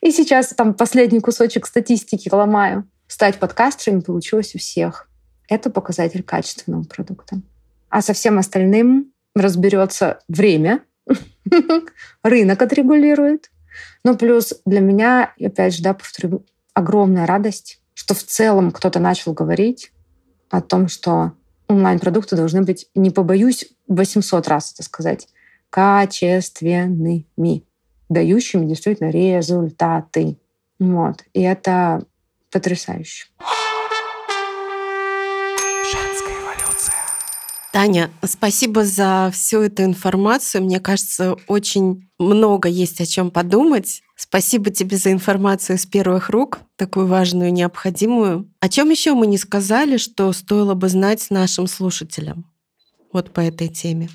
[0.00, 5.08] и сейчас там последний кусочек статистики ломаю, стать подкастером получилось у всех.
[5.48, 7.40] Это показатель качественного продукта.
[7.88, 10.82] А со всем остальным разберется время,
[12.22, 13.50] рынок отрегулирует,
[14.04, 19.32] ну, плюс для меня, опять же, да, повторю, огромная радость, что в целом кто-то начал
[19.32, 19.92] говорить
[20.50, 21.32] о том, что
[21.68, 25.28] онлайн-продукты должны быть, не побоюсь 800 раз это сказать,
[25.70, 27.64] качественными,
[28.08, 30.38] дающими действительно результаты.
[30.78, 31.24] Вот.
[31.32, 32.04] И это
[32.54, 33.26] потрясающе.
[37.72, 40.62] Таня, спасибо за всю эту информацию.
[40.62, 44.02] Мне кажется, очень много есть о чем подумать.
[44.16, 48.48] Спасибо тебе за информацию с первых рук, такую важную, необходимую.
[48.60, 52.48] О чем еще мы не сказали, что стоило бы знать нашим слушателям?
[53.12, 54.08] Вот по этой теме.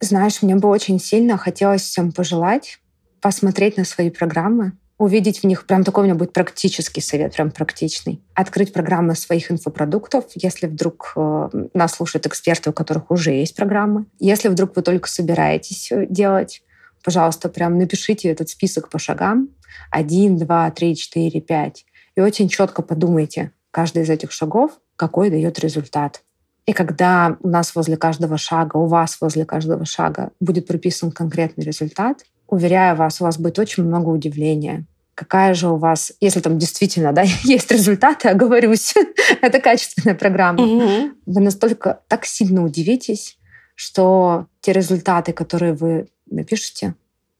[0.00, 2.78] Знаешь, мне бы очень сильно хотелось всем пожелать
[3.22, 7.50] посмотреть на свои программы, увидеть в них, прям такой у меня будет практический совет, прям
[7.50, 8.22] практичный.
[8.34, 14.06] Открыть программы своих инфопродуктов, если вдруг э, нас слушают эксперты, у которых уже есть программы.
[14.20, 16.62] Если вдруг вы только собираетесь э, делать,
[17.02, 19.48] пожалуйста, прям напишите этот список по шагам.
[19.90, 21.84] Один, два, три, четыре, пять.
[22.14, 26.22] И очень четко подумайте, каждый из этих шагов, какой дает результат.
[26.64, 31.64] И когда у нас возле каждого шага, у вас возле каждого шага будет прописан конкретный
[31.64, 36.58] результат, уверяю вас, у вас будет очень много удивления какая же у вас, если там
[36.58, 38.94] действительно да, есть результаты, оговорюсь,
[39.40, 41.10] это качественная программа, угу.
[41.26, 43.38] вы настолько так сильно удивитесь,
[43.74, 46.94] что те результаты, которые вы напишете,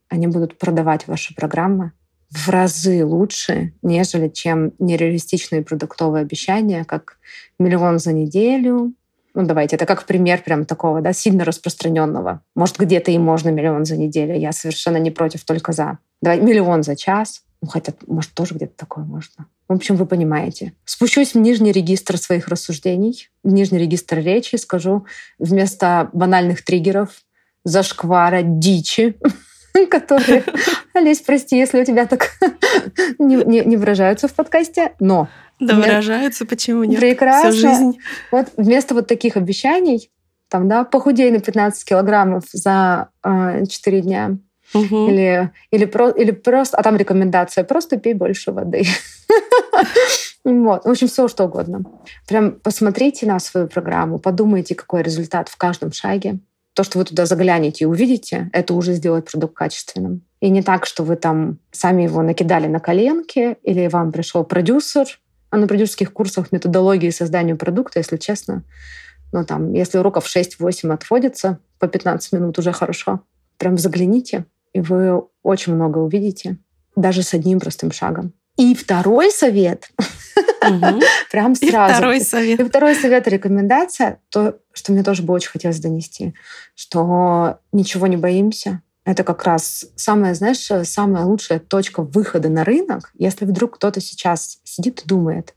[0.08, 1.92] они будут продавать ваши программы
[2.30, 7.18] в разы лучше, нежели чем нереалистичные продуктовые обещания, как
[7.58, 8.94] миллион за неделю,
[9.34, 12.42] Ну, давайте, это как пример прям такого, да, сильно распространенного.
[12.54, 14.38] Может, где-то и можно миллион за неделю.
[14.38, 15.98] Я совершенно не против, только за.
[16.20, 17.42] Давай миллион за час.
[17.62, 19.46] Ну, хотя, может, тоже где-то такое можно.
[19.68, 20.74] В общем, вы понимаете.
[20.84, 25.06] Спущусь в нижний регистр своих рассуждений, в нижний регистр речи, скажу
[25.38, 27.10] вместо банальных триггеров,
[27.64, 29.16] зашквара, дичи,
[29.90, 30.44] которые...
[30.92, 32.32] Олесь, прости, если у тебя так
[33.20, 35.28] не, выражаются в подкасте, но...
[35.60, 36.98] Да, выражаются, почему нет?
[36.98, 37.94] Прекрасно.
[38.32, 40.10] Вот вместо вот таких обещаний,
[40.48, 44.38] там, да, похудей на 15 килограммов за э, 4 дня,
[44.74, 45.08] Мгм.
[45.10, 48.84] или, или, про, или просто, а там рекомендация, просто пей больше воды.
[50.44, 50.84] Вот.
[50.84, 51.84] В общем, все что угодно.
[52.26, 56.40] Прям посмотрите на свою программу, подумайте, какой результат в каждом шаге.
[56.74, 60.22] То, что вы туда заглянете и увидите, это уже сделает продукт качественным.
[60.40, 65.06] И не так, что вы там сами его накидали на коленки, или вам пришел продюсер,
[65.50, 68.64] а на продюсерских курсах методологии создания продукта, если честно,
[69.32, 73.20] ну там, если уроков 6-8 отводится, по 15 минут уже хорошо.
[73.58, 76.58] Прям загляните, и вы очень много увидите,
[76.96, 78.32] даже с одним простым шагом.
[78.56, 79.90] И второй совет,
[80.62, 81.00] Мгм.
[81.30, 81.94] прям И сразу.
[81.94, 82.68] второй И совет.
[82.68, 86.34] второй совет и рекомендация, то, что мне тоже бы очень хотелось донести,
[86.74, 88.82] что ничего не боимся.
[89.04, 94.58] Это как раз самая, знаешь, самая лучшая точка выхода на рынок, если вдруг кто-то сейчас
[94.62, 95.54] сидит и думает,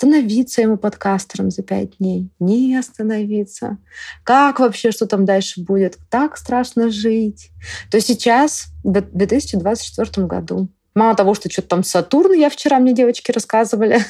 [0.00, 3.76] становиться ему подкастером за пять дней, не остановиться.
[4.24, 5.98] Как вообще, что там дальше будет?
[6.08, 7.50] Так страшно жить.
[7.90, 13.30] То сейчас, в 2024 году, мало того, что что-то там Сатурн, я вчера мне девочки
[13.30, 14.00] рассказывали,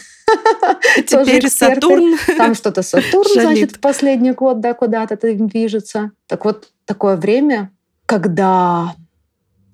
[1.09, 1.51] Теперь.
[1.51, 2.16] Сатурн.
[2.36, 6.12] там что-то Сатурн, значит, последний год, да, куда-то движется.
[6.28, 7.72] Так вот, такое время,
[8.07, 8.95] когда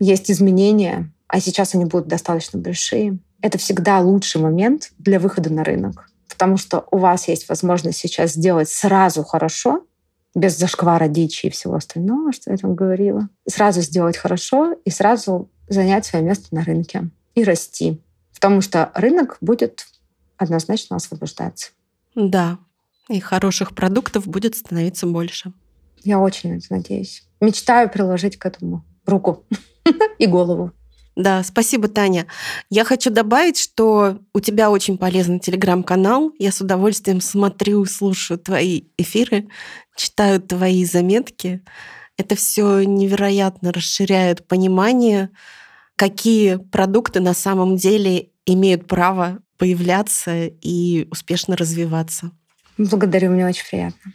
[0.00, 5.64] есть изменения, а сейчас они будут достаточно большие, это всегда лучший момент для выхода на
[5.64, 6.08] рынок.
[6.28, 9.84] Потому что у вас есть возможность сейчас сделать сразу хорошо,
[10.34, 13.28] без зашквара дичи и всего остального, что я там говорила.
[13.48, 18.02] Сразу сделать хорошо и сразу занять свое место на рынке и расти.
[18.34, 19.86] Потому что рынок будет
[20.36, 21.70] однозначно освобождаться.
[22.14, 22.58] Да.
[23.08, 25.52] И хороших продуктов будет становиться больше.
[26.02, 27.26] Я очень на это надеюсь.
[27.40, 29.44] Мечтаю приложить к этому руку
[30.18, 30.72] и голову.
[31.16, 32.26] Да, спасибо, Таня.
[32.68, 36.30] Я хочу добавить, что у тебя очень полезный телеграм-канал.
[36.38, 39.48] Я с удовольствием смотрю, слушаю твои эфиры,
[39.96, 41.64] читаю твои заметки.
[42.18, 45.30] Это все невероятно расширяет понимание,
[45.96, 52.30] какие продукты на самом деле имеют право появляться и успешно развиваться.
[52.76, 54.12] Благодарю, мне очень приятно.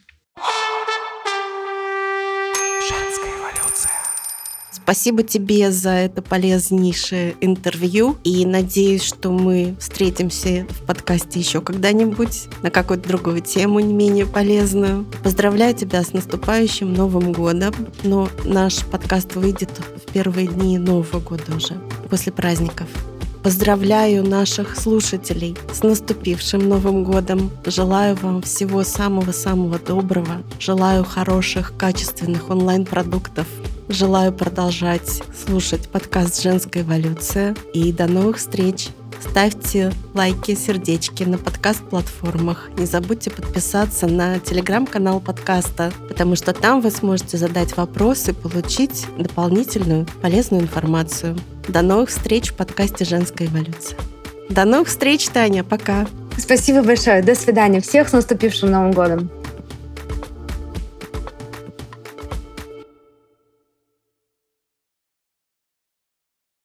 [4.92, 8.18] Спасибо тебе за это полезнейшее интервью.
[8.26, 14.26] И надеюсь, что мы встретимся в подкасте еще когда-нибудь на какую-то другую тему, не менее
[14.26, 15.06] полезную.
[15.24, 17.74] Поздравляю тебя с наступающим Новым годом.
[18.04, 21.76] Но наш подкаст выйдет в первые дни Нового года уже,
[22.10, 22.90] после праздников.
[23.44, 27.50] Поздравляю наших слушателей с наступившим Новым годом.
[27.66, 30.44] Желаю вам всего самого-самого доброго.
[30.60, 33.48] Желаю хороших, качественных онлайн-продуктов.
[33.90, 37.56] Желаю продолжать слушать подкаст «Женская эволюция».
[37.74, 38.90] И до новых встреч!
[39.22, 42.70] Ставьте лайки, сердечки на подкаст-платформах.
[42.78, 49.06] Не забудьте подписаться на телеграм-канал подкаста, потому что там вы сможете задать вопросы и получить
[49.18, 51.38] дополнительную полезную информацию.
[51.68, 53.98] До новых встреч в подкасте «Женская эволюция».
[54.50, 55.64] До новых встреч, Таня.
[55.64, 56.08] Пока.
[56.38, 57.22] Спасибо большое.
[57.22, 57.80] До свидания.
[57.80, 59.30] Всех с наступившим Новым годом.